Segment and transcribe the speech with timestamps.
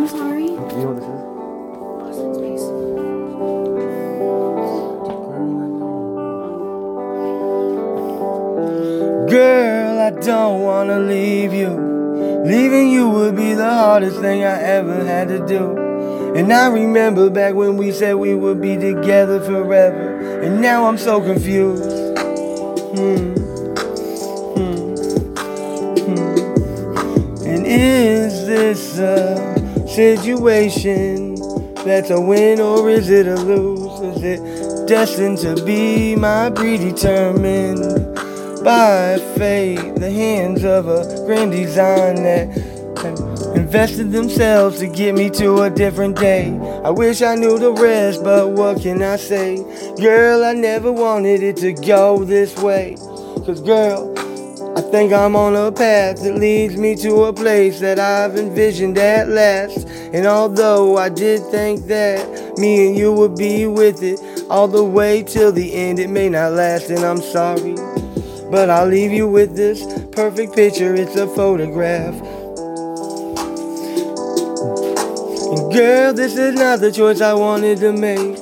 [0.00, 0.44] I'm sorry.
[0.44, 1.20] You know what this is?
[2.00, 2.64] Lost in space.
[9.30, 11.68] Girl, I don't wanna leave you.
[12.46, 15.76] Leaving you would be the hardest thing I ever had to do.
[16.34, 20.40] And I remember back when we said we would be together forever.
[20.40, 21.84] And now I'm so confused.
[22.96, 23.34] Hmm.
[24.56, 24.96] Hmm.
[26.06, 27.46] Hmm.
[27.46, 29.59] And is this a
[29.90, 31.34] situation
[31.84, 34.16] that's a win or is it a lose?
[34.16, 38.10] Is it destined to be my predetermined?
[38.62, 42.48] by fate, the hands of a grand design that
[43.56, 46.50] invested themselves to get me to a different day.
[46.84, 49.56] I wish I knew the rest, but what can I say?
[49.98, 52.96] Girl, I never wanted it to go this way.
[53.46, 54.14] Cause, girl,
[54.80, 58.96] I think I'm on a path that leads me to a place that I've envisioned
[58.96, 59.86] at last.
[60.14, 64.82] And although I did think that me and you would be with it all the
[64.82, 67.74] way till the end, it may not last, and I'm sorry.
[68.50, 72.18] But I'll leave you with this perfect picture, it's a photograph.
[75.74, 78.38] Girl, this is not the choice I wanted to make.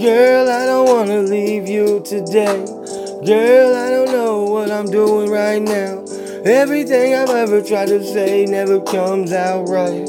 [0.00, 2.79] Girl, I don't wanna leave you today.
[3.24, 6.02] Girl, I don't know what I'm doing right now.
[6.42, 10.08] Everything I've ever tried to say never comes out right.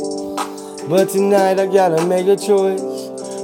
[0.88, 2.80] But tonight I gotta make a choice.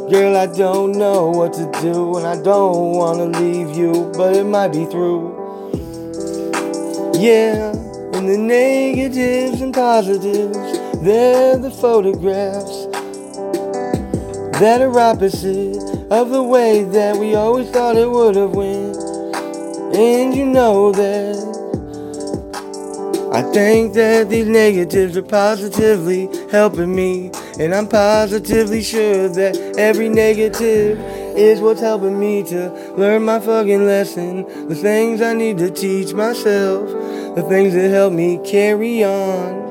[0.09, 4.45] Girl, I don't know what to do, and I don't wanna leave you, but it
[4.45, 5.35] might be through.
[7.19, 7.71] Yeah,
[8.13, 10.57] and the negatives and positives,
[11.01, 12.85] they're the photographs
[14.61, 19.16] that are opposite of the way that we always thought it would have went.
[19.93, 21.57] And you know that
[23.33, 30.09] I think that these negatives are positively helping me, and I'm positively sure that every
[30.09, 30.99] negative
[31.37, 34.43] is what's helping me to learn my fucking lesson.
[34.67, 36.89] The things I need to teach myself,
[37.35, 39.67] the things that help me carry on.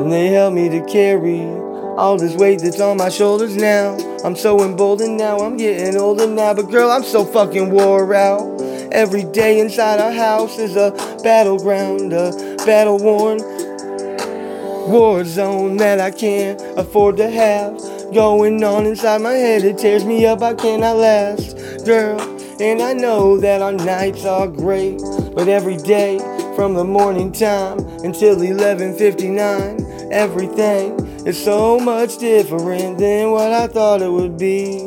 [0.00, 1.61] And they help me to carry
[1.96, 3.96] all this weight that's on my shoulders now.
[4.24, 8.60] I'm so emboldened now, I'm getting older now, but girl, I'm so fucking wore out.
[8.92, 10.90] Every day inside our house is a
[11.22, 12.32] battleground, a
[12.64, 13.40] battle worn
[14.90, 17.78] war zone that I can't afford to have
[18.12, 19.64] going on inside my head.
[19.64, 22.20] It tears me up, I cannot last, girl.
[22.60, 25.00] And I know that our nights are great,
[25.34, 26.18] but every day
[26.54, 34.02] from the morning time until 11:59, everything is so much different than what I thought
[34.02, 34.80] it would be.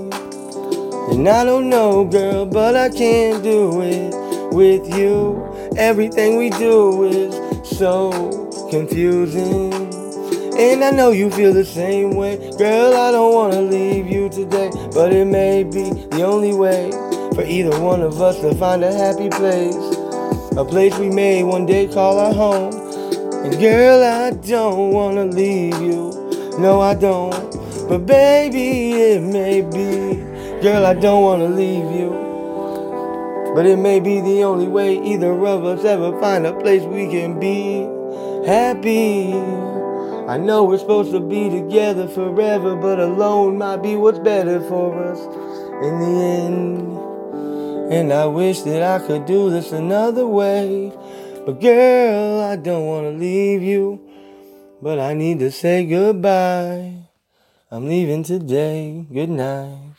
[1.09, 5.41] And I don't know, girl, but I can't do it with you.
[5.77, 7.33] Everything we do is
[7.77, 8.11] so
[8.69, 9.71] confusing.
[10.57, 12.37] And I know you feel the same way.
[12.57, 16.91] Girl, I don't wanna leave you today, but it may be the only way
[17.33, 19.75] for either one of us to find a happy place.
[20.57, 22.73] A place we may one day call our home.
[23.45, 26.24] And girl, I don't wanna leave you.
[26.59, 27.89] No, I don't.
[27.89, 30.15] But baby, it may be.
[30.61, 32.09] Girl, I don't wanna leave you.
[33.53, 37.07] But it may be the only way either of us ever find a place we
[37.07, 37.87] can be
[38.45, 39.33] happy.
[40.27, 45.03] I know we're supposed to be together forever, but alone might be what's better for
[45.03, 45.19] us
[45.85, 47.93] in the end.
[47.93, 50.91] And I wish that I could do this another way.
[51.45, 54.04] But girl, I don't wanna leave you.
[54.81, 56.93] But I need to say goodbye.
[57.71, 59.05] I'm leaving today.
[59.11, 59.95] Good night.